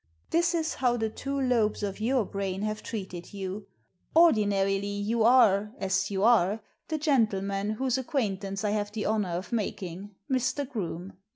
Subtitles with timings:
[0.31, 3.67] This b how the two lobes of your brain have treated you.
[4.15, 9.51] Ordinarily you are— as you are— the gentleman whose acquaintance I have the honour of
[9.51, 10.67] making, Mr.
[10.67, 11.13] Groome.